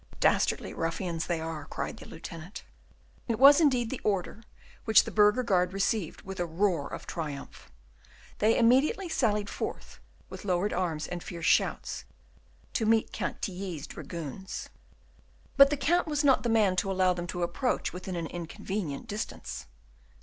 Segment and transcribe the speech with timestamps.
[0.19, 2.63] "Dastardly ruffians they are," cried the lieutenant.
[3.27, 4.41] It was indeed the order,
[4.85, 7.71] which the burgher guard received with a roar of triumph.
[8.39, 12.05] They immediately sallied forth, with lowered arms and fierce shouts,
[12.73, 14.69] to meet Count Tilly's dragoons.
[15.55, 19.05] But the Count was not the man to allow them to approach within an inconvenient
[19.05, 19.67] distance.